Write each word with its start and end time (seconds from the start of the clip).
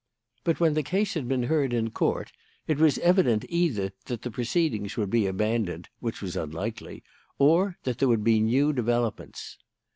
But 0.43 0.59
when 0.59 0.73
the 0.73 0.81
case 0.81 1.13
had 1.13 1.27
been 1.27 1.43
heard 1.43 1.73
in 1.73 1.91
Court, 1.91 2.31
it 2.65 2.79
was 2.79 2.97
evident 2.97 3.45
either 3.49 3.91
that 4.05 4.23
the 4.23 4.31
proceedings 4.31 4.97
would 4.97 5.11
be 5.11 5.27
abandoned 5.27 5.89
which 5.99 6.23
was 6.23 6.35
unlikely 6.35 7.03
or 7.37 7.77
that 7.83 7.99
there 7.99 8.07
would 8.07 8.23
be 8.23 8.39
new 8.39 8.73
developments. 8.73 9.59